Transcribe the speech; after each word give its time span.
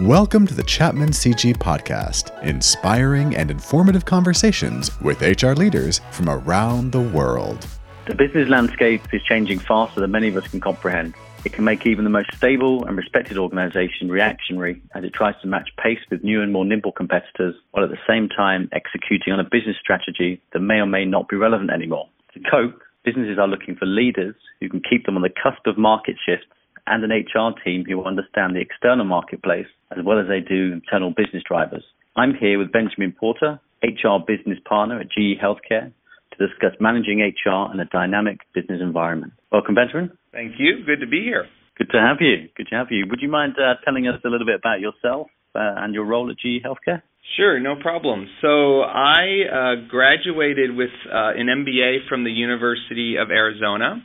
Welcome 0.00 0.46
to 0.46 0.54
the 0.54 0.62
Chapman 0.62 1.10
CG 1.10 1.54
Podcast, 1.58 2.42
inspiring 2.42 3.36
and 3.36 3.50
informative 3.50 4.06
conversations 4.06 4.98
with 5.02 5.20
HR 5.20 5.52
leaders 5.52 6.00
from 6.10 6.30
around 6.30 6.90
the 6.90 7.02
world. 7.02 7.66
The 8.06 8.14
business 8.14 8.48
landscape 8.48 9.02
is 9.12 9.22
changing 9.24 9.58
faster 9.58 10.00
than 10.00 10.10
many 10.10 10.28
of 10.28 10.38
us 10.38 10.48
can 10.48 10.58
comprehend. 10.58 11.12
It 11.44 11.52
can 11.52 11.64
make 11.64 11.84
even 11.84 12.04
the 12.04 12.10
most 12.10 12.34
stable 12.34 12.82
and 12.86 12.96
respected 12.96 13.36
organization 13.36 14.08
reactionary 14.08 14.80
as 14.94 15.04
it 15.04 15.12
tries 15.12 15.38
to 15.42 15.46
match 15.46 15.68
pace 15.76 16.00
with 16.10 16.24
new 16.24 16.40
and 16.40 16.50
more 16.50 16.64
nimble 16.64 16.92
competitors 16.92 17.54
while 17.72 17.84
at 17.84 17.90
the 17.90 17.98
same 18.08 18.30
time 18.30 18.70
executing 18.72 19.34
on 19.34 19.38
a 19.38 19.44
business 19.44 19.76
strategy 19.78 20.40
that 20.54 20.60
may 20.60 20.76
or 20.76 20.86
may 20.86 21.04
not 21.04 21.28
be 21.28 21.36
relevant 21.36 21.70
anymore. 21.70 22.08
To 22.32 22.40
cope, 22.50 22.80
businesses 23.04 23.38
are 23.38 23.48
looking 23.48 23.76
for 23.76 23.84
leaders 23.84 24.34
who 24.60 24.70
can 24.70 24.80
keep 24.80 25.04
them 25.04 25.16
on 25.16 25.22
the 25.22 25.28
cusp 25.28 25.66
of 25.66 25.76
market 25.76 26.16
shifts 26.24 26.46
and 26.90 27.04
an 27.04 27.10
HR 27.10 27.54
team 27.64 27.84
who 27.88 28.04
understand 28.04 28.54
the 28.54 28.60
external 28.60 29.04
marketplace 29.06 29.66
as 29.96 30.04
well 30.04 30.18
as 30.18 30.26
they 30.26 30.40
do 30.40 30.72
internal 30.72 31.10
business 31.10 31.42
drivers. 31.46 31.84
I'm 32.16 32.34
here 32.34 32.58
with 32.58 32.72
Benjamin 32.72 33.14
Porter, 33.18 33.60
HR 33.82 34.18
business 34.26 34.58
partner 34.68 35.00
at 35.00 35.06
GE 35.06 35.38
Healthcare, 35.40 35.92
to 36.32 36.46
discuss 36.46 36.74
managing 36.80 37.20
HR 37.20 37.72
in 37.72 37.80
a 37.80 37.86
dynamic 37.86 38.40
business 38.54 38.80
environment. 38.82 39.32
Welcome, 39.52 39.74
Benjamin. 39.74 40.10
Thank 40.32 40.54
you. 40.58 40.84
Good 40.84 41.00
to 41.00 41.06
be 41.06 41.22
here. 41.22 41.46
Good 41.78 41.90
to 41.92 41.98
have 41.98 42.18
you. 42.20 42.48
Good 42.56 42.66
to 42.70 42.76
have 42.76 42.88
you. 42.90 43.06
Would 43.08 43.20
you 43.22 43.30
mind 43.30 43.54
uh, 43.58 43.74
telling 43.84 44.06
us 44.06 44.20
a 44.24 44.28
little 44.28 44.46
bit 44.46 44.56
about 44.56 44.80
yourself 44.80 45.28
uh, 45.54 45.78
and 45.78 45.94
your 45.94 46.04
role 46.04 46.30
at 46.30 46.36
GE 46.38 46.62
Healthcare? 46.64 47.02
Sure, 47.36 47.60
no 47.60 47.76
problem. 47.80 48.26
So 48.42 48.80
I 48.82 49.46
uh, 49.46 49.88
graduated 49.88 50.74
with 50.74 50.90
uh, 51.06 51.38
an 51.38 51.46
MBA 51.46 52.08
from 52.08 52.24
the 52.24 52.30
University 52.30 53.16
of 53.16 53.30
Arizona. 53.30 54.02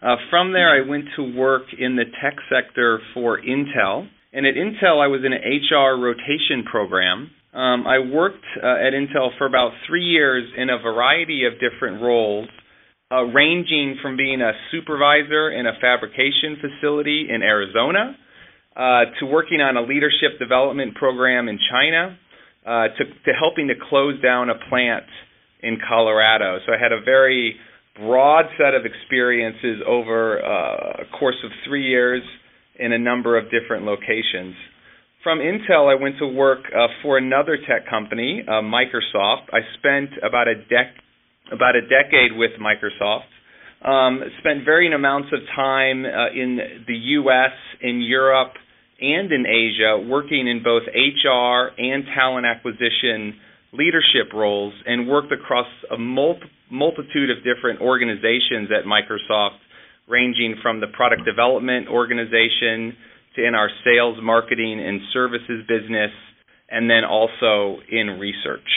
Uh, 0.00 0.14
from 0.30 0.52
there, 0.52 0.70
I 0.70 0.88
went 0.88 1.06
to 1.16 1.34
work 1.36 1.64
in 1.76 1.96
the 1.96 2.04
tech 2.22 2.36
sector 2.48 3.00
for 3.14 3.40
Intel. 3.40 4.08
And 4.32 4.46
at 4.46 4.54
Intel, 4.54 5.02
I 5.02 5.08
was 5.08 5.22
in 5.24 5.32
an 5.32 5.40
HR 5.40 5.98
rotation 6.00 6.64
program. 6.70 7.30
Um, 7.52 7.86
I 7.86 7.98
worked 7.98 8.44
uh, 8.62 8.66
at 8.66 8.92
Intel 8.92 9.36
for 9.38 9.46
about 9.46 9.72
three 9.86 10.04
years 10.04 10.44
in 10.56 10.70
a 10.70 10.78
variety 10.78 11.44
of 11.46 11.54
different 11.54 12.02
roles, 12.02 12.48
uh, 13.10 13.22
ranging 13.24 13.96
from 14.02 14.16
being 14.16 14.40
a 14.40 14.52
supervisor 14.70 15.50
in 15.50 15.66
a 15.66 15.72
fabrication 15.80 16.60
facility 16.60 17.26
in 17.28 17.42
Arizona 17.42 18.14
uh, 18.76 19.10
to 19.18 19.26
working 19.26 19.60
on 19.60 19.76
a 19.76 19.82
leadership 19.82 20.38
development 20.38 20.94
program 20.94 21.48
in 21.48 21.58
China 21.72 22.16
uh, 22.64 22.94
to, 22.96 23.04
to 23.24 23.32
helping 23.32 23.68
to 23.68 23.74
close 23.88 24.20
down 24.22 24.50
a 24.50 24.54
plant 24.68 25.04
in 25.62 25.78
Colorado. 25.88 26.58
So 26.66 26.72
I 26.72 26.78
had 26.80 26.92
a 26.92 27.02
very 27.02 27.56
broad 27.98 28.46
set 28.56 28.74
of 28.74 28.82
experiences 28.84 29.82
over 29.86 30.44
uh, 30.44 31.02
a 31.02 31.18
course 31.18 31.36
of 31.44 31.50
three 31.66 31.86
years 31.86 32.22
in 32.78 32.92
a 32.92 32.98
number 32.98 33.36
of 33.36 33.44
different 33.50 33.84
locations. 33.84 34.54
From 35.24 35.40
Intel, 35.40 35.90
I 35.90 36.00
went 36.00 36.16
to 36.20 36.26
work 36.26 36.60
uh, 36.66 36.86
for 37.02 37.18
another 37.18 37.58
tech 37.68 37.90
company, 37.90 38.44
uh, 38.46 38.62
Microsoft. 38.62 39.50
I 39.52 39.60
spent 39.78 40.10
about 40.22 40.46
a 40.46 40.54
dec 40.72 40.90
about 41.52 41.74
a 41.74 41.82
decade 41.82 42.36
with 42.36 42.52
Microsoft. 42.60 43.28
Um, 43.84 44.20
spent 44.40 44.64
varying 44.64 44.92
amounts 44.92 45.28
of 45.32 45.40
time 45.56 46.04
uh, 46.04 46.30
in 46.34 46.84
the 46.86 46.94
U.S., 47.22 47.52
in 47.80 48.00
Europe, 48.00 48.52
and 49.00 49.32
in 49.32 49.46
Asia, 49.46 50.04
working 50.08 50.48
in 50.48 50.62
both 50.62 50.82
HR 50.86 51.70
and 51.78 52.04
talent 52.14 52.46
acquisition 52.46 53.38
leadership 53.78 54.34
roles, 54.34 54.74
and 54.84 55.08
worked 55.08 55.32
across 55.32 55.68
a 55.94 55.96
multi- 55.96 56.50
multitude 56.70 57.30
of 57.30 57.38
different 57.44 57.80
organizations 57.80 58.68
at 58.74 58.84
Microsoft, 58.84 59.58
ranging 60.08 60.56
from 60.60 60.80
the 60.80 60.88
product 60.88 61.24
development 61.24 61.88
organization 61.88 62.96
to 63.36 63.46
in 63.46 63.54
our 63.54 63.70
sales, 63.84 64.18
marketing, 64.20 64.80
and 64.84 65.00
services 65.12 65.64
business, 65.68 66.10
and 66.68 66.90
then 66.90 67.04
also 67.04 67.78
in 67.90 68.18
research. 68.18 68.68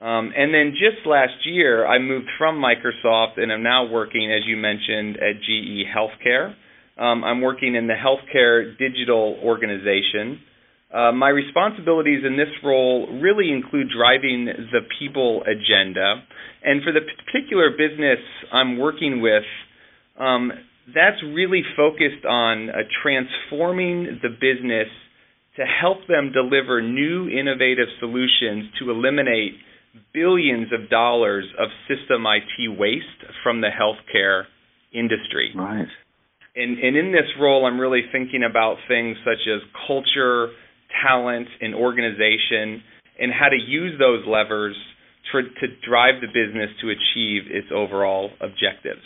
Um, 0.00 0.32
and 0.36 0.52
then 0.52 0.72
just 0.72 1.06
last 1.06 1.46
year, 1.46 1.86
I 1.86 1.98
moved 1.98 2.28
from 2.36 2.60
Microsoft 2.60 3.40
and 3.40 3.50
I'm 3.50 3.62
now 3.62 3.90
working, 3.90 4.30
as 4.30 4.42
you 4.46 4.56
mentioned, 4.56 5.16
at 5.16 5.40
GE 5.40 5.88
Healthcare. 5.88 6.54
Um, 6.98 7.24
I'm 7.24 7.40
working 7.40 7.74
in 7.74 7.86
the 7.86 7.94
healthcare 7.94 8.76
digital 8.78 9.38
organization. 9.42 10.40
Uh, 10.92 11.12
my 11.12 11.28
responsibilities 11.28 12.22
in 12.24 12.36
this 12.36 12.52
role 12.64 13.08
really 13.20 13.50
include 13.50 13.88
driving 13.94 14.46
the 14.46 14.80
people 14.98 15.42
agenda. 15.42 16.22
And 16.62 16.82
for 16.82 16.92
the 16.92 17.00
particular 17.00 17.70
business 17.70 18.18
I'm 18.52 18.78
working 18.78 19.20
with, 19.20 19.44
um, 20.18 20.52
that's 20.94 21.20
really 21.34 21.62
focused 21.76 22.24
on 22.24 22.70
uh, 22.70 22.74
transforming 23.02 24.20
the 24.22 24.28
business 24.30 24.88
to 25.56 25.64
help 25.64 26.06
them 26.06 26.32
deliver 26.32 26.80
new 26.80 27.28
innovative 27.28 27.88
solutions 27.98 28.70
to 28.78 28.90
eliminate 28.90 29.54
billions 30.12 30.68
of 30.72 30.88
dollars 30.90 31.44
of 31.58 31.68
system 31.88 32.24
IT 32.26 32.78
waste 32.78 33.32
from 33.42 33.60
the 33.60 33.68
healthcare 33.68 34.44
industry. 34.92 35.52
Right. 35.54 35.88
And, 36.54 36.78
and 36.78 36.96
in 36.96 37.12
this 37.12 37.28
role, 37.40 37.66
I'm 37.66 37.78
really 37.78 38.02
thinking 38.12 38.42
about 38.48 38.76
things 38.88 39.16
such 39.24 39.46
as 39.46 39.60
culture, 39.86 40.48
talent, 41.02 41.48
and 41.60 41.74
organization, 41.74 42.82
and 43.18 43.32
how 43.32 43.48
to 43.48 43.56
use 43.56 43.98
those 43.98 44.24
levers 44.26 44.76
to, 45.32 45.42
to 45.42 45.66
drive 45.88 46.20
the 46.20 46.28
business 46.28 46.70
to 46.80 46.90
achieve 46.90 47.50
its 47.50 47.68
overall 47.74 48.30
objectives. 48.40 49.02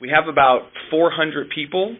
We 0.00 0.10
have 0.10 0.26
about 0.28 0.68
400 0.90 1.50
people 1.54 1.96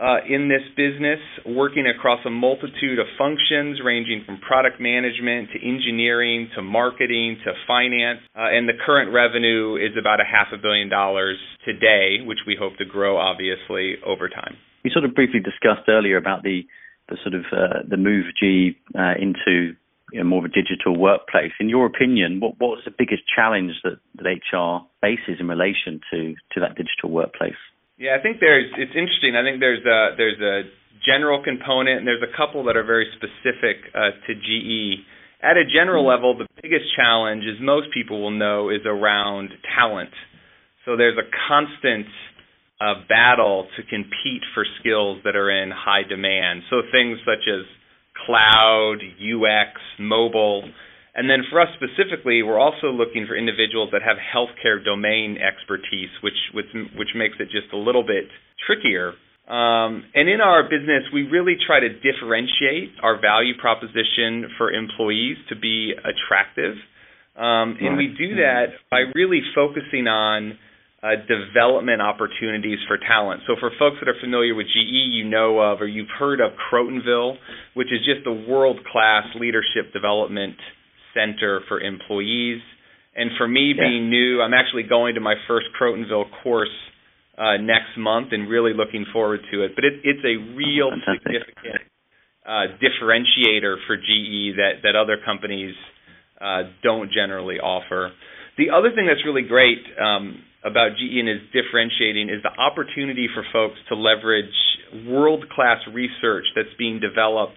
uh, 0.00 0.24
in 0.26 0.48
this 0.48 0.64
business 0.76 1.20
working 1.44 1.84
across 1.86 2.20
a 2.24 2.30
multitude 2.30 2.98
of 2.98 3.06
functions 3.18 3.80
ranging 3.84 4.22
from 4.24 4.38
product 4.40 4.80
management 4.80 5.50
to 5.52 5.58
engineering 5.60 6.48
to 6.56 6.62
marketing 6.62 7.36
to 7.44 7.52
finance. 7.66 8.20
Uh, 8.34 8.48
and 8.48 8.68
the 8.68 8.78
current 8.86 9.12
revenue 9.12 9.76
is 9.76 9.92
about 10.00 10.20
a 10.20 10.24
half 10.24 10.48
a 10.54 10.56
billion 10.56 10.88
dollars 10.88 11.36
today, 11.66 12.24
which 12.24 12.38
we 12.46 12.56
hope 12.58 12.76
to 12.78 12.84
grow 12.84 13.18
obviously 13.18 13.96
over 14.06 14.28
time. 14.28 14.56
You 14.84 14.90
sort 14.90 15.04
of 15.04 15.14
briefly 15.14 15.40
discussed 15.40 15.86
earlier 15.88 16.16
about 16.16 16.42
the 16.42 16.64
the 17.10 17.18
sort 17.22 17.34
of 17.34 17.44
uh, 17.52 17.82
the 17.86 17.96
move 17.96 18.26
G 18.38 18.78
uh, 18.96 19.18
into 19.20 19.74
you 20.12 20.18
know, 20.18 20.24
more 20.24 20.38
of 20.40 20.46
a 20.46 20.54
digital 20.54 20.96
workplace. 20.96 21.52
In 21.60 21.68
your 21.68 21.86
opinion, 21.86 22.40
what 22.40 22.54
what 22.58 22.78
was 22.78 22.82
the 22.84 22.94
biggest 22.96 23.22
challenge 23.26 23.72
that, 23.84 23.98
that 24.16 24.26
HR 24.26 24.86
faces 25.00 25.38
in 25.38 25.48
relation 25.48 26.00
to 26.10 26.34
to 26.54 26.60
that 26.60 26.74
digital 26.76 27.10
workplace? 27.10 27.58
Yeah, 27.98 28.16
I 28.18 28.22
think 28.22 28.40
there's 28.40 28.70
it's 28.78 28.96
interesting. 28.96 29.36
I 29.36 29.42
think 29.42 29.60
there's 29.60 29.84
a 29.84 30.16
there's 30.16 30.40
a 30.40 30.70
general 31.04 31.42
component 31.42 31.98
and 31.98 32.06
there's 32.06 32.22
a 32.22 32.32
couple 32.36 32.64
that 32.64 32.76
are 32.76 32.84
very 32.84 33.08
specific 33.16 33.90
uh, 33.94 34.16
to 34.26 34.32
GE. 34.34 35.04
At 35.42 35.56
a 35.56 35.64
general 35.64 36.04
mm-hmm. 36.04 36.36
level, 36.36 36.38
the 36.38 36.48
biggest 36.60 36.84
challenge, 36.96 37.44
as 37.48 37.56
most 37.60 37.88
people 37.94 38.20
will 38.20 38.36
know, 38.36 38.68
is 38.68 38.84
around 38.84 39.50
talent. 39.76 40.12
So 40.84 40.96
there's 40.96 41.16
a 41.16 41.28
constant 41.48 42.06
uh, 42.80 42.94
battle 43.08 43.68
to 43.76 43.82
compete 43.82 44.42
for 44.54 44.64
skills 44.80 45.20
that 45.24 45.36
are 45.36 45.50
in 45.50 45.70
high 45.70 46.02
demand. 46.08 46.62
So 46.70 46.82
things 46.90 47.18
such 47.24 47.44
as 47.46 47.66
cloud, 48.26 48.98
UX, 49.20 49.80
mobile. 49.98 50.64
And 51.14 51.28
then 51.28 51.44
for 51.50 51.60
us 51.60 51.68
specifically, 51.76 52.42
we're 52.42 52.58
also 52.58 52.88
looking 52.88 53.26
for 53.26 53.36
individuals 53.36 53.90
that 53.92 54.00
have 54.02 54.16
healthcare 54.16 54.82
domain 54.82 55.36
expertise, 55.36 56.10
which 56.22 56.38
which, 56.54 56.70
which 56.96 57.12
makes 57.14 57.36
it 57.38 57.50
just 57.50 57.72
a 57.72 57.76
little 57.76 58.04
bit 58.04 58.24
trickier. 58.66 59.12
Um, 59.50 60.04
and 60.14 60.28
in 60.28 60.40
our 60.40 60.62
business, 60.62 61.02
we 61.12 61.22
really 61.22 61.56
try 61.66 61.80
to 61.80 61.88
differentiate 61.88 62.94
our 63.02 63.20
value 63.20 63.54
proposition 63.58 64.46
for 64.56 64.70
employees 64.70 65.36
to 65.48 65.56
be 65.56 65.92
attractive. 65.98 66.76
Um, 67.34 67.76
and 67.80 67.96
we 67.96 68.14
do 68.16 68.36
that 68.36 68.66
by 68.90 69.10
really 69.14 69.40
focusing 69.54 70.06
on 70.06 70.56
uh, 71.02 71.16
development 71.26 72.02
opportunities 72.02 72.78
for 72.86 72.98
talent. 72.98 73.42
So 73.46 73.54
for 73.58 73.70
folks 73.78 73.96
that 74.00 74.08
are 74.08 74.20
familiar 74.20 74.54
with 74.54 74.66
GE, 74.66 75.08
you 75.16 75.24
know 75.24 75.58
of 75.58 75.80
or 75.80 75.88
you've 75.88 76.12
heard 76.18 76.40
of 76.40 76.52
Crotonville, 76.70 77.36
which 77.74 77.88
is 77.88 78.00
just 78.04 78.26
a 78.26 78.32
world-class 78.32 79.24
leadership 79.40 79.92
development 79.94 80.56
center 81.14 81.60
for 81.68 81.80
employees. 81.80 82.60
And 83.16 83.30
for 83.38 83.48
me, 83.48 83.72
yeah. 83.74 83.88
being 83.88 84.10
new, 84.10 84.42
I'm 84.42 84.54
actually 84.54 84.84
going 84.84 85.14
to 85.14 85.20
my 85.20 85.34
first 85.48 85.66
Crotonville 85.80 86.26
course 86.42 86.68
uh, 87.38 87.56
next 87.56 87.96
month 87.96 88.28
and 88.32 88.48
really 88.48 88.74
looking 88.74 89.06
forward 89.12 89.40
to 89.50 89.64
it. 89.64 89.72
But 89.74 89.84
it, 89.84 89.94
it's 90.04 90.24
a 90.24 90.36
real 90.54 90.90
significant 91.08 91.88
uh, 92.44 92.76
differentiator 92.76 93.76
for 93.86 93.96
GE 93.96 94.56
that 94.56 94.82
that 94.82 94.96
other 94.96 95.16
companies 95.24 95.74
uh, 96.40 96.62
don't 96.82 97.10
generally 97.10 97.56
offer. 97.56 98.12
The 98.58 98.70
other 98.70 98.90
thing 98.94 99.06
that's 99.06 99.24
really 99.24 99.48
great 99.48 99.78
um, 99.98 100.42
about 100.64 100.92
GE 100.96 101.16
and 101.18 101.28
is 101.28 101.40
differentiating 101.52 102.28
is 102.28 102.42
the 102.42 102.52
opportunity 102.60 103.28
for 103.32 103.44
folks 103.52 103.78
to 103.88 103.94
leverage 103.94 104.52
world 105.06 105.48
class 105.54 105.78
research 105.92 106.44
that's 106.54 106.72
being 106.78 107.00
developed 107.00 107.56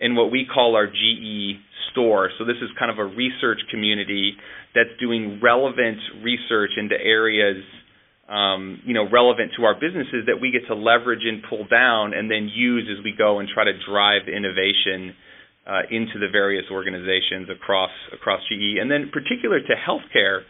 in 0.00 0.16
what 0.16 0.30
we 0.30 0.46
call 0.46 0.74
our 0.74 0.86
GE 0.86 1.60
store. 1.92 2.30
So 2.38 2.44
this 2.44 2.56
is 2.62 2.70
kind 2.78 2.90
of 2.90 2.98
a 2.98 3.04
research 3.04 3.60
community 3.70 4.34
that's 4.74 4.90
doing 4.98 5.40
relevant 5.42 5.98
research 6.22 6.70
into 6.76 6.94
areas 6.94 7.62
um, 8.30 8.80
you 8.86 8.94
know 8.94 9.10
relevant 9.10 9.50
to 9.58 9.64
our 9.64 9.74
businesses 9.74 10.30
that 10.30 10.38
we 10.40 10.52
get 10.54 10.62
to 10.68 10.74
leverage 10.74 11.26
and 11.26 11.42
pull 11.50 11.66
down 11.66 12.14
and 12.14 12.30
then 12.30 12.48
use 12.48 12.86
as 12.86 13.02
we 13.02 13.12
go 13.16 13.40
and 13.40 13.48
try 13.52 13.64
to 13.64 13.74
drive 13.84 14.30
innovation 14.30 15.14
uh, 15.66 15.82
into 15.90 16.18
the 16.18 16.30
various 16.30 16.64
organizations 16.70 17.50
across 17.50 17.90
across 18.14 18.40
GE, 18.48 18.78
and 18.80 18.90
then 18.90 19.10
particular 19.12 19.60
to 19.60 19.74
healthcare, 19.74 20.42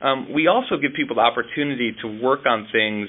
um, 0.00 0.32
we 0.32 0.46
also 0.46 0.76
give 0.80 0.92
people 0.94 1.16
the 1.16 1.22
opportunity 1.22 1.94
to 2.02 2.20
work 2.22 2.46
on 2.46 2.68
things 2.72 3.08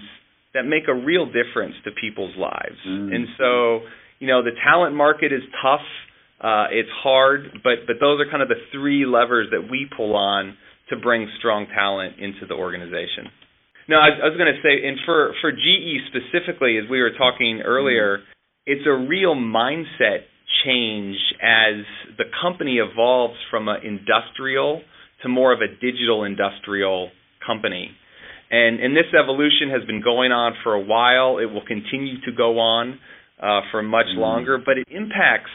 that 0.53 0.63
make 0.63 0.87
a 0.87 0.93
real 0.93 1.25
difference 1.25 1.75
to 1.85 1.91
people's 1.91 2.35
lives. 2.37 2.77
Mm. 2.87 3.13
And 3.13 3.27
so, 3.37 3.79
you 4.19 4.27
know, 4.27 4.43
the 4.43 4.57
talent 4.65 4.95
market 4.95 5.31
is 5.31 5.41
tough. 5.61 5.85
Uh, 6.41 6.65
it's 6.71 6.89
hard, 7.03 7.59
but 7.63 7.85
but 7.85 7.97
those 7.99 8.19
are 8.21 8.29
kind 8.31 8.41
of 8.41 8.47
the 8.47 8.61
three 8.71 9.05
levers 9.05 9.47
that 9.51 9.69
we 9.69 9.87
pull 9.95 10.15
on 10.15 10.55
to 10.89 10.95
bring 10.95 11.27
strong 11.37 11.67
talent 11.75 12.15
into 12.17 12.47
the 12.47 12.55
organization. 12.55 13.27
No, 13.89 13.97
I, 13.97 14.23
I 14.23 14.25
was 14.29 14.37
going 14.37 14.53
to 14.53 14.61
say, 14.63 14.87
and 14.87 14.97
for 15.05 15.33
for 15.41 15.51
GE 15.51 16.07
specifically, 16.07 16.77
as 16.77 16.89
we 16.89 17.01
were 17.01 17.11
talking 17.17 17.61
earlier, 17.63 18.19
it's 18.65 18.87
a 18.87 18.93
real 18.93 19.35
mindset 19.35 20.23
change 20.65 21.17
as 21.41 21.83
the 22.17 22.25
company 22.41 22.77
evolves 22.77 23.35
from 23.51 23.67
an 23.67 23.81
industrial 23.83 24.81
to 25.23 25.29
more 25.29 25.53
of 25.53 25.59
a 25.61 25.67
digital 25.67 26.23
industrial 26.23 27.09
company. 27.45 27.91
And, 28.51 28.79
and 28.79 28.95
this 28.95 29.05
evolution 29.13 29.69
has 29.71 29.85
been 29.85 30.01
going 30.01 30.31
on 30.31 30.53
for 30.63 30.73
a 30.73 30.81
while. 30.81 31.37
It 31.37 31.45
will 31.45 31.65
continue 31.65 32.19
to 32.25 32.31
go 32.31 32.59
on 32.59 32.99
uh, 33.41 33.61
for 33.71 33.83
much 33.83 34.07
mm. 34.15 34.17
longer, 34.17 34.57
but 34.57 34.77
it 34.77 34.87
impacts 34.89 35.51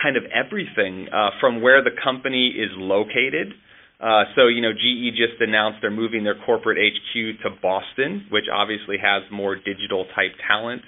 kind 0.00 0.16
of 0.16 0.24
everything 0.32 1.08
uh, 1.12 1.30
from 1.40 1.60
where 1.60 1.84
the 1.84 1.90
company 2.02 2.48
is 2.48 2.70
located. 2.76 3.52
Uh, 4.00 4.24
so, 4.34 4.48
you 4.48 4.62
know, 4.62 4.72
GE 4.72 5.12
just 5.12 5.36
announced 5.40 5.78
they're 5.82 5.90
moving 5.90 6.24
their 6.24 6.38
corporate 6.46 6.78
HQ 6.78 7.42
to 7.42 7.50
Boston, 7.60 8.26
which 8.30 8.44
obviously 8.52 8.96
has 8.96 9.22
more 9.30 9.56
digital 9.56 10.06
type 10.16 10.32
talent. 10.48 10.80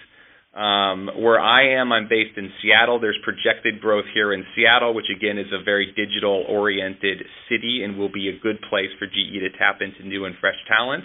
Um, 0.52 1.08
where 1.16 1.40
I 1.40 1.81
am, 1.81 1.93
I'm 1.93 2.08
based 2.10 2.37
in 2.37 2.50
Seattle. 2.60 3.00
There's 3.00 3.19
projected 3.25 3.81
growth 3.81 4.04
here 4.12 4.34
in 4.34 4.44
Seattle, 4.54 4.93
which 4.93 5.08
again 5.08 5.38
is 5.38 5.49
a 5.49 5.64
very 5.64 5.94
digital 5.96 6.44
oriented 6.46 7.25
city 7.49 7.81
and 7.82 7.96
will 7.96 8.12
be 8.12 8.28
a 8.28 8.38
good 8.38 8.60
place 8.69 8.93
for 8.99 9.06
GE 9.06 9.40
to 9.40 9.49
tap 9.56 9.81
into 9.81 10.06
new 10.06 10.26
and 10.26 10.34
fresh 10.40 10.60
talent. 10.69 11.04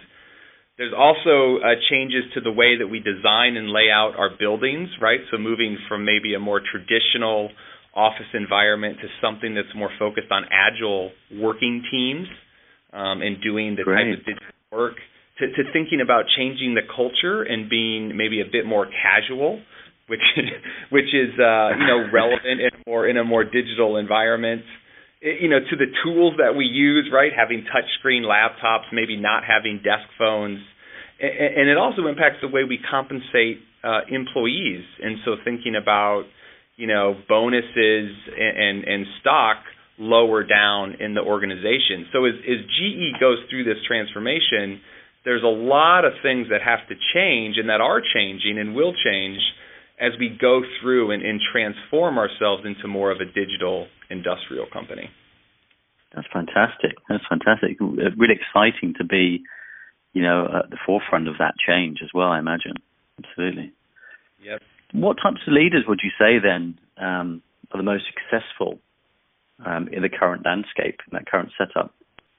There's 0.77 0.94
also 0.94 1.63
uh, 1.63 1.79
changes 1.89 2.23
to 2.35 2.41
the 2.41 2.51
way 2.51 2.77
that 2.77 2.88
we 2.88 2.99
design 2.99 3.55
and 3.55 3.71
lay 3.71 3.89
out 3.89 4.13
our 4.17 4.29
buildings, 4.38 4.89
right? 5.01 5.21
So 5.31 5.38
moving 5.38 5.77
from 5.88 6.03
maybe 6.03 6.35
a 6.35 6.39
more 6.39 6.59
traditional 6.61 7.50
office 7.95 8.29
environment 8.33 8.97
to 9.01 9.07
something 9.21 9.55
that's 9.55 9.73
more 9.75 9.89
focused 9.97 10.29
on 10.29 10.43
agile 10.51 11.11
working 11.39 11.81
teams 11.89 12.27
um, 12.93 13.21
and 13.21 13.41
doing 13.41 13.75
the 13.75 13.83
Great. 13.83 14.11
type 14.11 14.19
of 14.19 14.25
digital 14.25 14.53
work 14.71 14.95
to, 15.39 15.48
to 15.48 15.72
thinking 15.72 16.01
about 16.01 16.25
changing 16.36 16.74
the 16.74 16.81
culture 16.95 17.44
and 17.44 17.69
being 17.69 18.18
maybe 18.18 18.42
a 18.42 18.50
bit 18.50 18.66
more 18.66 18.88
casual, 18.88 19.62
which 20.07 20.22
which 20.89 21.13
is 21.13 21.34
uh, 21.39 21.69
you 21.78 21.88
know 21.88 22.10
relevant 22.13 22.62
and 22.62 22.72
more 22.86 23.07
in 23.07 23.18
a 23.18 23.24
more 23.24 23.44
digital 23.44 23.98
environment. 23.98 24.63
It, 25.22 25.42
you 25.42 25.50
know, 25.50 25.60
to 25.60 25.75
the 25.75 25.89
tools 26.04 26.36
that 26.38 26.56
we 26.56 26.66
use, 26.66 27.10
right? 27.12 27.31
Having 27.36 27.66
touchscreen 27.74 28.22
laptops, 28.22 28.94
maybe 28.94 29.18
not 29.18 29.44
having 29.44 29.78
desk 29.84 30.07
phones, 30.18 30.60
and, 31.19 31.62
and 31.62 31.69
it 31.69 31.78
also 31.78 32.07
impacts 32.07 32.38
the 32.42 32.48
way 32.48 32.63
we 32.63 32.80
compensate 32.89 33.60
uh, 33.84 34.01
employees. 34.10 34.86
And 35.01 35.18
so, 35.25 35.36
thinking 35.44 35.75
about 35.75 36.24
you 36.78 36.88
know 36.88 37.16
bonuses 37.28 38.13
and, 38.38 38.57
and, 38.57 38.84
and 38.86 39.06
stock 39.22 39.57
lower 40.00 40.44
down 40.44 40.95
in 41.00 41.16
the 41.16 41.22
organization. 41.22 42.06
So 42.13 42.25
as, 42.25 42.34
as 42.45 42.62
GE 42.78 43.19
goes 43.19 43.38
through 43.50 43.63
this 43.63 43.81
transformation, 43.88 44.80
there's 45.25 45.43
a 45.43 45.47
lot 45.47 46.05
of 46.05 46.13
things 46.23 46.47
that 46.49 46.61
have 46.61 46.87
to 46.89 46.95
change 47.13 47.57
and 47.57 47.69
that 47.69 47.81
are 47.81 48.01
changing 48.01 48.57
and 48.57 48.75
will 48.75 48.93
change 48.93 49.39
as 49.99 50.13
we 50.19 50.29
go 50.29 50.61
through 50.81 51.11
and, 51.11 51.23
and 51.23 51.41
transform 51.51 52.17
ourselves 52.17 52.63
into 52.65 52.87
more 52.87 53.11
of 53.11 53.19
a 53.19 53.25
digital 53.25 53.87
industrial 54.09 54.65
company. 54.71 55.09
That's 56.15 56.27
fantastic. 56.31 56.97
That's 57.09 57.23
fantastic. 57.27 57.77
Really 57.79 58.35
exciting 58.35 58.93
to 58.97 59.03
be, 59.03 59.43
you 60.13 60.21
know, 60.21 60.45
at 60.45 60.69
the 60.69 60.77
forefront 60.85 61.27
of 61.27 61.35
that 61.39 61.55
change 61.67 61.99
as 62.03 62.09
well. 62.13 62.29
I 62.29 62.39
imagine. 62.39 62.73
Absolutely. 63.23 63.73
Yep. 64.43 64.61
What 64.93 65.17
types 65.21 65.41
of 65.45 65.53
leaders 65.53 65.83
would 65.87 65.99
you 66.01 66.11
say 66.17 66.39
then 66.41 66.79
um, 66.97 67.41
are 67.71 67.77
the 67.77 67.83
most 67.83 68.05
successful 68.07 68.79
um, 69.65 69.89
in 69.91 70.03
the 70.03 70.09
current 70.09 70.45
landscape, 70.45 71.01
in 71.11 71.13
that 71.13 71.25
current 71.25 71.49
setup? 71.57 71.93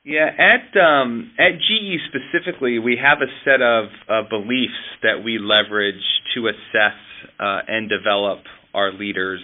Yeah, 0.09 0.31
at 0.39 0.73
um, 0.81 1.33
at 1.39 1.61
GE 1.61 2.01
specifically, 2.09 2.79
we 2.79 2.97
have 2.97 3.19
a 3.21 3.29
set 3.45 3.61
of 3.61 3.85
uh, 4.09 4.27
beliefs 4.31 4.73
that 5.03 5.23
we 5.23 5.39
leverage 5.39 6.01
to 6.35 6.49
assess 6.49 6.97
uh, 7.39 7.61
and 7.69 7.91
develop 7.91 8.39
our 8.73 8.91
leaders. 8.91 9.43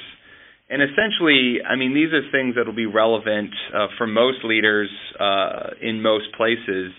And 0.70 0.80
essentially, 0.80 1.58
I 1.60 1.76
mean, 1.76 1.92
these 1.92 2.14
are 2.14 2.22
things 2.32 2.54
that 2.54 2.64
will 2.64 2.74
be 2.74 2.86
relevant 2.86 3.50
uh, 3.76 3.88
for 3.98 4.06
most 4.06 4.38
leaders 4.42 4.88
uh, 5.20 5.76
in 5.82 6.00
most 6.00 6.32
places. 6.34 6.92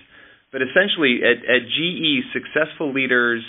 But 0.52 0.62
essentially, 0.62 1.22
at, 1.26 1.42
at 1.50 1.66
GE, 1.66 2.22
successful 2.38 2.94
leaders 2.94 3.42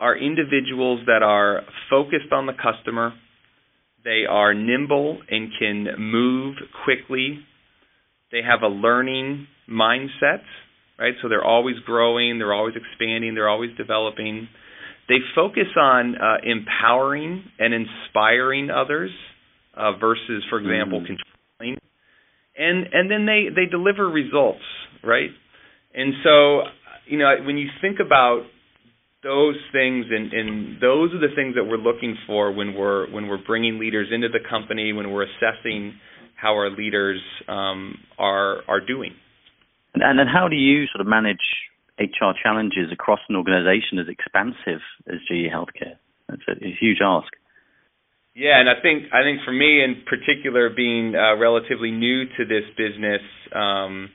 are 0.00 0.16
individuals 0.16 1.00
that 1.04 1.22
are 1.22 1.60
focused 1.90 2.32
on 2.32 2.46
the 2.46 2.54
customer. 2.54 3.12
They 4.02 4.24
are 4.26 4.54
nimble 4.54 5.20
and 5.30 5.50
can 5.60 5.88
move 5.98 6.56
quickly 6.86 7.44
they 8.32 8.40
have 8.42 8.62
a 8.62 8.68
learning 8.68 9.46
mindset, 9.70 10.40
right? 10.98 11.14
So 11.22 11.28
they're 11.28 11.44
always 11.44 11.76
growing, 11.84 12.38
they're 12.38 12.54
always 12.54 12.74
expanding, 12.74 13.34
they're 13.34 13.48
always 13.48 13.70
developing. 13.76 14.48
They 15.08 15.18
focus 15.34 15.68
on 15.78 16.16
uh, 16.16 16.36
empowering 16.42 17.44
and 17.58 17.74
inspiring 17.74 18.70
others 18.70 19.10
uh, 19.76 19.92
versus, 20.00 20.42
for 20.48 20.58
example, 20.58 21.00
mm. 21.00 21.06
controlling. 21.06 21.78
And 22.56 22.86
and 22.92 23.10
then 23.10 23.26
they 23.26 23.48
they 23.54 23.70
deliver 23.70 24.08
results, 24.08 24.64
right? 25.04 25.30
And 25.94 26.14
so, 26.24 26.62
you 27.06 27.18
know, 27.18 27.34
when 27.44 27.58
you 27.58 27.68
think 27.80 27.98
about 28.04 28.44
those 29.22 29.56
things 29.72 30.06
and, 30.10 30.32
and 30.32 30.80
those 30.80 31.14
are 31.14 31.20
the 31.20 31.34
things 31.36 31.54
that 31.54 31.64
we're 31.64 31.76
looking 31.76 32.16
for 32.26 32.52
when 32.52 32.74
we're 32.74 33.10
when 33.12 33.28
we're 33.28 33.44
bringing 33.46 33.78
leaders 33.78 34.08
into 34.12 34.28
the 34.28 34.40
company 34.50 34.92
when 34.92 35.12
we're 35.12 35.24
assessing 35.24 35.94
how 36.42 36.54
our 36.54 36.70
leaders 36.70 37.20
um, 37.48 37.98
are 38.18 38.62
are 38.68 38.80
doing. 38.84 39.14
And 39.94 40.18
then 40.18 40.26
how 40.26 40.48
do 40.48 40.56
you 40.56 40.86
sort 40.92 41.00
of 41.00 41.06
manage 41.06 41.44
HR 41.98 42.32
challenges 42.42 42.90
across 42.92 43.20
an 43.28 43.36
organization 43.36 43.98
as 44.00 44.08
expansive 44.08 44.80
as 45.06 45.20
GE 45.28 45.52
Healthcare? 45.52 46.00
That's 46.28 46.42
a, 46.48 46.52
a 46.52 46.76
huge 46.80 46.98
ask. 47.04 47.28
Yeah, 48.34 48.58
and 48.58 48.68
I 48.68 48.80
think 48.82 49.12
I 49.12 49.22
think 49.22 49.40
for 49.44 49.52
me 49.52 49.84
in 49.84 50.02
particular, 50.08 50.70
being 50.74 51.14
uh, 51.14 51.36
relatively 51.36 51.90
new 51.90 52.24
to 52.24 52.44
this 52.44 52.64
business, 52.76 53.20
um, 53.54 54.08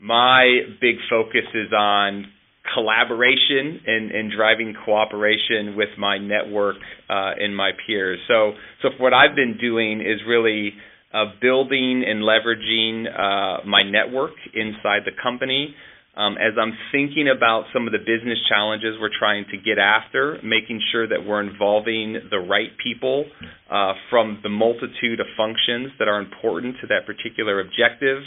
my 0.00 0.66
big 0.80 0.96
focus 1.08 1.46
is 1.54 1.72
on 1.72 2.26
collaboration 2.74 3.80
and, 3.86 4.10
and 4.10 4.32
driving 4.32 4.74
cooperation 4.84 5.74
with 5.76 5.88
my 5.98 6.18
network 6.18 6.76
uh, 7.08 7.32
and 7.38 7.56
my 7.56 7.70
peers. 7.86 8.18
So, 8.28 8.52
so 8.82 8.88
what 8.98 9.12
I've 9.12 9.34
been 9.34 9.58
doing 9.60 10.00
is 10.00 10.20
really 10.26 10.72
uh, 11.12 11.26
building 11.40 12.04
and 12.06 12.22
leveraging 12.22 13.06
uh, 13.06 13.66
my 13.66 13.82
network 13.82 14.32
inside 14.54 15.02
the 15.04 15.12
company. 15.22 15.74
Um, 16.14 16.36
as 16.36 16.52
I'm 16.60 16.76
thinking 16.92 17.26
about 17.34 17.64
some 17.72 17.86
of 17.86 17.92
the 17.92 17.98
business 17.98 18.36
challenges 18.46 18.96
we're 19.00 19.16
trying 19.18 19.46
to 19.50 19.56
get 19.56 19.78
after, 19.78 20.38
making 20.44 20.80
sure 20.92 21.08
that 21.08 21.24
we're 21.24 21.40
involving 21.40 22.20
the 22.30 22.36
right 22.36 22.68
people 22.84 23.24
uh, 23.70 23.94
from 24.10 24.38
the 24.42 24.50
multitude 24.50 25.20
of 25.20 25.26
functions 25.38 25.88
that 25.98 26.08
are 26.08 26.20
important 26.20 26.76
to 26.82 26.86
that 26.88 27.06
particular 27.06 27.60
objective, 27.60 28.20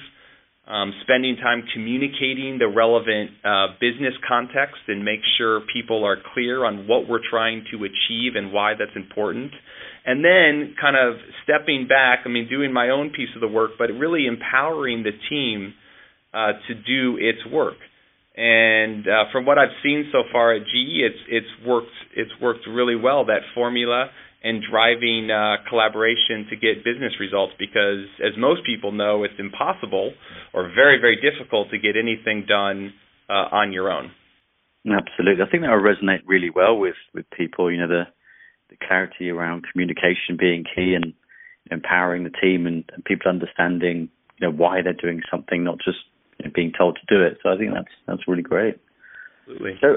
um, 0.65 0.93
spending 1.03 1.35
time 1.37 1.63
communicating 1.75 2.57
the 2.57 2.67
relevant 2.67 3.29
uh, 3.45 3.67
business 3.79 4.13
context 4.27 4.81
and 4.87 5.05
make 5.05 5.21
sure 5.37 5.61
people 5.71 6.03
are 6.03 6.17
clear 6.33 6.65
on 6.65 6.87
what 6.87 7.07
we're 7.07 7.21
trying 7.29 7.65
to 7.69 7.85
achieve 7.85 8.33
and 8.33 8.51
why 8.51 8.73
that's 8.73 8.95
important 8.95 9.51
and 10.05 10.23
then 10.23 10.75
kind 10.79 10.95
of 10.95 11.15
stepping 11.43 11.87
back, 11.87 12.19
I 12.25 12.29
mean, 12.29 12.47
doing 12.47 12.71
my 12.71 12.89
own 12.89 13.09
piece 13.09 13.29
of 13.33 13.41
the 13.41 13.47
work, 13.47 13.71
but 13.77 13.85
really 13.85 14.27
empowering 14.27 15.03
the 15.03 15.11
team 15.29 15.73
uh, 16.33 16.53
to 16.67 16.75
do 16.75 17.17
its 17.17 17.39
work. 17.51 17.77
And 18.37 19.07
uh, 19.07 19.31
from 19.31 19.45
what 19.45 19.57
I've 19.57 19.73
seen 19.81 20.09
so 20.11 20.23
far 20.31 20.53
at 20.53 20.63
GE, 20.63 20.99
it's 20.99 21.21
it's 21.29 21.65
worked 21.65 21.95
it's 22.15 22.31
worked 22.41 22.67
really 22.67 22.95
well 22.95 23.25
that 23.25 23.39
formula 23.55 24.09
and 24.43 24.61
driving 24.69 25.31
uh, 25.31 25.63
collaboration 25.69 26.45
to 26.49 26.55
get 26.55 26.83
business 26.83 27.13
results 27.19 27.53
because, 27.57 28.05
as 28.21 28.33
most 28.37 28.61
people 28.65 28.91
know, 28.91 29.23
it's 29.23 29.39
impossible 29.39 30.11
or 30.53 30.69
very 30.75 30.99
very 30.99 31.15
difficult 31.15 31.69
to 31.71 31.79
get 31.79 31.95
anything 31.95 32.45
done 32.45 32.93
uh, 33.29 33.55
on 33.55 33.71
your 33.71 33.89
own. 33.89 34.11
Absolutely, 34.85 35.41
I 35.41 35.49
think 35.49 35.63
that 35.63 35.71
will 35.71 35.81
resonate 35.81 36.21
really 36.27 36.51
well 36.53 36.77
with 36.77 36.99
with 37.13 37.25
people. 37.35 37.71
You 37.71 37.79
know, 37.79 37.87
the 37.87 38.03
the 38.79 38.85
clarity 38.85 39.29
around 39.29 39.65
communication 39.71 40.37
being 40.37 40.63
key 40.63 40.95
and 40.95 41.13
empowering 41.71 42.23
the 42.23 42.29
team 42.29 42.67
and, 42.67 42.83
and 42.93 43.03
people 43.05 43.29
understanding 43.29 44.09
you 44.39 44.47
know 44.47 44.53
why 44.53 44.81
they're 44.81 44.93
doing 44.93 45.21
something, 45.31 45.63
not 45.63 45.77
just 45.77 45.99
you 46.39 46.45
know, 46.45 46.51
being 46.53 46.71
told 46.77 46.97
to 46.97 47.15
do 47.15 47.23
it. 47.23 47.37
So 47.41 47.49
I 47.49 47.57
think 47.57 47.73
that's 47.73 47.93
that's 48.07 48.27
really 48.27 48.43
great. 48.43 48.79
Absolutely. 49.47 49.77
So 49.81 49.95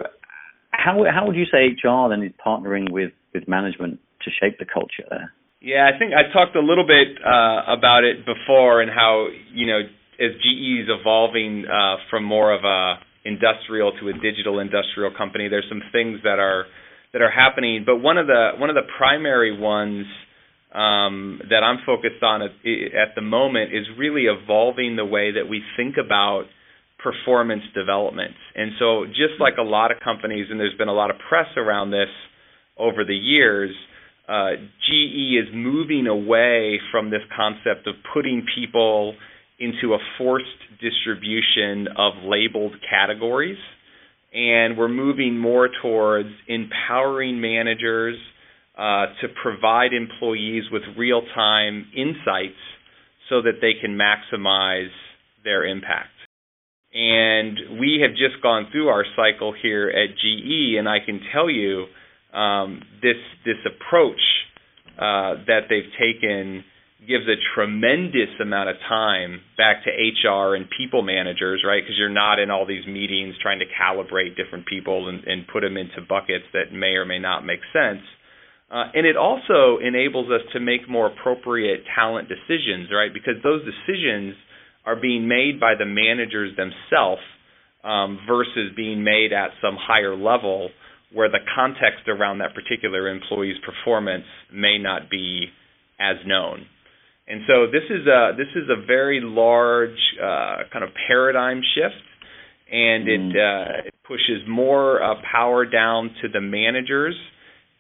how 0.71 1.05
how 1.13 1.27
would 1.27 1.37
you 1.37 1.47
say 1.51 1.75
HR 1.75 2.09
then 2.09 2.23
is 2.23 2.33
partnering 2.45 2.91
with 2.91 3.13
with 3.35 3.49
management 3.49 4.01
to 4.23 4.31
shape 4.31 4.59
the 4.59 4.67
culture 4.67 5.05
there? 5.11 5.33
Yeah, 5.61 5.91
I 5.93 5.99
think 5.99 6.13
I 6.15 6.33
talked 6.33 6.55
a 6.55 6.63
little 6.63 6.87
bit 6.87 7.19
uh, 7.19 7.67
about 7.67 8.05
it 8.05 8.25
before 8.25 8.81
and 8.81 8.91
how 8.91 9.27
you 9.53 9.67
know 9.67 9.81
as 10.21 10.35
GE 10.43 10.83
is 10.83 10.89
evolving 10.89 11.65
uh, 11.67 11.97
from 12.11 12.25
more 12.25 12.53
of 12.53 12.65
a 12.65 12.99
industrial 13.25 13.93
to 14.01 14.09
a 14.09 14.13
digital 14.13 14.59
industrial 14.59 15.11
company, 15.17 15.49
there's 15.49 15.67
some 15.69 15.83
things 15.93 16.21
that 16.25 16.39
are 16.39 16.67
that 17.13 17.23
are 17.23 17.31
happening. 17.31 17.85
But 17.87 17.97
one 17.97 18.19
of 18.19 18.27
the 18.27 18.51
one 18.59 18.71
of 18.71 18.77
the 18.77 18.89
primary 18.99 19.59
ones 19.59 20.07
um, 20.75 21.41
that 21.49 21.63
I'm 21.65 21.79
focused 21.87 22.23
on 22.23 22.43
at, 22.43 22.51
at 22.51 23.15
the 23.15 23.23
moment 23.23 23.75
is 23.75 23.87
really 23.97 24.25
evolving 24.25 24.97
the 24.97 25.05
way 25.05 25.33
that 25.33 25.49
we 25.49 25.63
think 25.77 25.97
about 25.97 26.45
performance 26.99 27.63
development. 27.75 28.35
And 28.55 28.73
so, 28.79 29.07
just 29.07 29.41
like 29.41 29.55
a 29.59 29.63
lot 29.63 29.91
of 29.91 29.99
companies, 30.01 30.47
and 30.51 30.59
there's 30.61 30.77
been 30.77 30.89
a 30.89 30.95
lot 30.95 31.11
of 31.11 31.17
press 31.29 31.47
around 31.57 31.91
this 31.91 32.11
over 32.77 33.05
the 33.05 33.15
years, 33.15 33.71
uh, 34.29 34.51
GE 34.87 35.41
is 35.41 35.49
moving 35.55 36.07
away 36.07 36.79
from 36.93 37.11
this 37.11 37.23
concept 37.35 37.87
of 37.87 37.95
putting 38.13 38.45
people 38.55 39.15
into 39.59 39.95
a 39.95 39.99
forced 40.19 40.47
distribution 40.81 41.89
of 41.97 42.13
labeled 42.25 42.75
categories. 42.89 43.59
And 44.33 44.77
we're 44.77 44.89
moving 44.89 45.39
more 45.39 45.69
towards 45.83 46.29
empowering 46.49 47.41
managers 47.41 48.17
uh, 48.77 49.07
to 49.21 49.29
provide 49.43 49.93
employees 49.93 50.65
with 50.71 50.83
real 50.97 51.23
time 51.35 51.87
insights 51.97 52.61
so 53.29 53.43
that 53.43 53.61
they 53.61 53.73
can 53.81 53.99
maximize 53.99 54.91
their 55.45 55.65
impact. 55.65 56.11
And 56.95 57.79
we 57.79 58.01
have 58.03 58.13
just 58.13 58.43
gone 58.43 58.69
through 58.73 58.89
our 58.89 59.05
cycle 59.15 59.55
here 59.61 59.89
at 59.89 60.17
GE, 60.17 60.79
and 60.79 60.89
I 60.89 60.99
can 61.05 61.21
tell 61.33 61.51
you 61.51 61.87
um, 62.33 62.83
this 63.03 63.17
this 63.45 63.59
approach 63.67 64.21
uh, 64.97 65.45
that 65.47 65.63
they've 65.69 65.91
taken 65.99 66.65
gives 67.09 67.25
a 67.27 67.41
tremendous 67.55 68.29
amount 68.41 68.69
of 68.69 68.77
time 68.89 69.41
back 69.57 69.83
to 69.85 69.91
HR 69.91 70.55
and 70.55 70.67
people 70.77 71.03
managers, 71.03 71.65
right? 71.67 71.83
Because 71.83 71.97
you're 71.97 72.09
not 72.13 72.39
in 72.39 72.51
all 72.51 72.67
these 72.67 72.87
meetings 72.87 73.35
trying 73.41 73.59
to 73.61 73.65
calibrate 73.65 74.37
different 74.37 74.67
people 74.67 75.09
and, 75.09 75.25
and 75.25 75.49
put 75.49 75.63
them 75.63 75.77
into 75.77 76.05
buckets 76.07 76.45
that 76.53 76.73
may 76.73 76.95
or 77.01 77.07
may 77.07 77.19
not 77.19 77.45
make 77.45 77.61
sense. 77.73 78.05
Uh, 78.71 78.85
and 78.93 79.07
it 79.07 79.17
also 79.17 79.79
enables 79.83 80.31
us 80.31 80.43
to 80.53 80.61
make 80.61 80.89
more 80.89 81.07
appropriate 81.07 81.81
talent 81.97 82.29
decisions, 82.29 82.89
right? 82.93 83.13
Because 83.13 83.41
those 83.43 83.63
decisions 83.65 84.35
are 84.85 84.97
being 84.97 85.27
made 85.27 85.59
by 85.59 85.75
the 85.79 85.87
managers 85.87 86.55
themselves 86.57 87.23
um, 87.83 88.19
versus 88.29 88.73
being 88.77 89.03
made 89.03 89.33
at 89.33 89.51
some 89.63 89.77
higher 89.81 90.15
level 90.15 90.69
where 91.13 91.31
the 91.31 91.41
context 91.57 92.07
around 92.07 92.39
that 92.39 92.55
particular 92.55 93.09
employee's 93.09 93.57
performance 93.65 94.27
may 94.53 94.77
not 94.79 95.09
be 95.11 95.47
as 95.99 96.17
known. 96.27 96.67
And 97.29 97.43
so 97.47 97.67
this 97.67 97.85
is 97.91 98.07
a 98.07 98.33
this 98.37 98.49
is 98.57 98.71
a 98.71 98.87
very 98.87 99.21
large 99.23 99.99
uh, 100.17 100.65
kind 100.73 100.83
of 100.83 100.91
paradigm 101.07 101.61
shift, 101.75 102.03
and 102.73 103.07
mm. 103.07 103.31
it, 103.31 103.37
uh, 103.37 103.89
it 103.89 103.95
pushes 104.07 104.49
more 104.49 105.03
uh, 105.03 105.17
power 105.31 105.67
down 105.67 106.11
to 106.23 106.29
the 106.29 106.41
managers, 106.41 107.15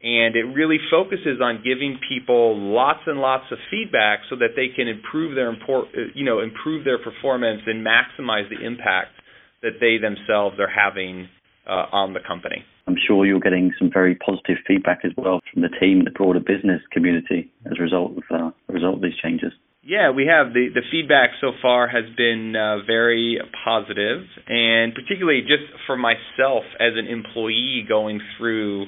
and 0.02 0.37
it 0.37 0.45
really 0.55 0.76
focuses 0.90 1.40
on 1.43 1.62
giving 1.64 1.99
people 2.11 2.59
lots 2.59 3.00
and 3.07 3.21
lots 3.21 3.45
of 3.50 3.57
feedback 3.71 4.21
so 4.28 4.37
that 4.37 4.52
they 4.55 4.69
can 4.76 4.87
improve 4.87 5.35
their 5.35 5.49
import, 5.49 5.88
uh, 5.97 6.12
you 6.14 6.26
know 6.26 6.40
improve 6.40 6.85
their 6.85 6.99
performance 6.99 7.62
and 7.64 7.85
maximize 7.87 8.50
the 8.50 8.64
impact 8.67 9.17
that 9.62 9.81
they 9.81 9.97
themselves 9.97 10.61
are 10.61 10.69
having 10.69 11.26
uh, 11.67 11.87
on 11.90 12.12
the 12.12 12.21
company. 12.21 12.64
I'm 12.88 12.97
sure 13.07 13.26
you're 13.26 13.38
getting 13.38 13.73
some 13.78 13.90
very 13.92 14.14
positive 14.14 14.57
feedback 14.66 15.00
as 15.04 15.12
well 15.16 15.40
from 15.52 15.61
the 15.61 15.68
team, 15.68 16.04
the 16.04 16.11
broader 16.11 16.40
business 16.40 16.80
community, 16.90 17.52
as 17.66 17.73
a 17.78 17.83
result 17.83 18.12
of 18.16 18.25
uh, 18.30 18.50
a 18.68 18.73
result 18.73 18.97
of 18.97 19.02
these 19.02 19.16
changes. 19.23 19.52
Yeah, 19.83 20.11
we 20.11 20.25
have 20.26 20.54
the 20.54 20.68
the 20.73 20.80
feedback 20.90 21.30
so 21.40 21.52
far 21.61 21.87
has 21.87 22.04
been 22.16 22.57
uh, 22.57 22.85
very 22.87 23.38
positive, 23.64 24.25
and 24.49 24.95
particularly 24.95 25.42
just 25.42 25.68
for 25.87 25.97
myself 25.97 26.64
as 26.80 26.97
an 26.97 27.07
employee 27.07 27.85
going 27.87 28.21
through 28.38 28.87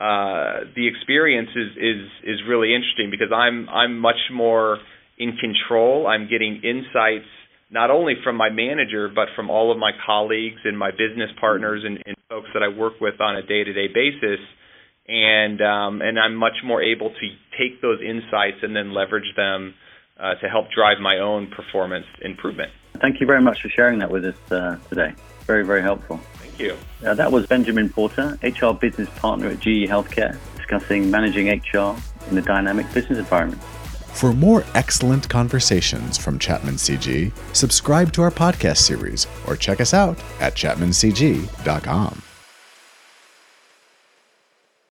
uh, 0.00 0.64
the 0.74 0.88
experience 0.88 1.50
is 1.54 1.76
is 1.76 2.02
is 2.24 2.38
really 2.48 2.74
interesting 2.74 3.10
because 3.10 3.32
I'm 3.32 3.68
I'm 3.68 3.98
much 3.98 4.32
more 4.32 4.78
in 5.18 5.36
control. 5.36 6.06
I'm 6.06 6.28
getting 6.28 6.62
insights 6.64 7.28
not 7.70 7.90
only 7.90 8.14
from 8.22 8.36
my 8.36 8.50
manager 8.50 9.08
but 9.08 9.28
from 9.36 9.50
all 9.50 9.72
of 9.72 9.78
my 9.78 9.90
colleagues 10.06 10.60
and 10.64 10.78
my 10.78 10.90
business 10.90 11.30
partners 11.40 11.82
and, 11.84 12.02
and 12.06 12.16
folks 12.28 12.48
that 12.54 12.62
I 12.62 12.68
work 12.68 13.00
with 13.00 13.20
on 13.20 13.36
a 13.36 13.42
day-to-day 13.42 13.88
basis 13.88 14.40
and 15.06 15.60
um, 15.60 16.02
and 16.02 16.18
I'm 16.18 16.34
much 16.34 16.56
more 16.64 16.82
able 16.82 17.10
to 17.10 17.28
take 17.58 17.82
those 17.82 18.00
insights 18.00 18.58
and 18.62 18.74
then 18.74 18.92
leverage 18.94 19.34
them 19.36 19.74
uh, 20.18 20.34
to 20.36 20.48
help 20.48 20.70
drive 20.70 20.98
my 21.00 21.18
own 21.18 21.48
performance 21.48 22.06
improvement. 22.22 22.72
Thank 23.00 23.20
you 23.20 23.26
very 23.26 23.42
much 23.42 23.60
for 23.60 23.68
sharing 23.68 23.98
that 23.98 24.10
with 24.10 24.24
us 24.24 24.52
uh, 24.52 24.78
today. 24.88 25.12
Very 25.46 25.64
very 25.64 25.82
helpful. 25.82 26.20
Thank 26.34 26.58
you. 26.58 26.76
Uh, 27.04 27.14
that 27.14 27.32
was 27.32 27.46
Benjamin 27.46 27.90
Porter, 27.90 28.38
HR 28.42 28.72
business 28.72 29.08
partner 29.18 29.48
at 29.48 29.60
GE 29.60 29.88
Healthcare, 29.88 30.38
discussing 30.56 31.10
managing 31.10 31.48
HR 31.48 31.96
in 32.30 32.38
a 32.38 32.42
dynamic 32.42 32.90
business 32.94 33.18
environment. 33.18 33.60
For 34.14 34.32
more 34.32 34.64
excellent 34.74 35.28
conversations 35.28 36.16
from 36.16 36.38
Chapman 36.38 36.76
CG, 36.76 37.32
subscribe 37.52 38.12
to 38.12 38.22
our 38.22 38.30
podcast 38.30 38.78
series 38.78 39.26
or 39.48 39.56
check 39.56 39.80
us 39.80 39.92
out 39.92 40.16
at 40.40 40.54
chapmancg.com. 40.54 42.23